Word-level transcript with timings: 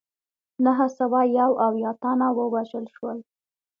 نهه 0.63 0.87
سوه 0.97 1.19
یو 1.39 1.51
اویا 1.67 1.91
تنه 2.01 2.27
ووژل 2.37 2.85
شول. 2.95 3.17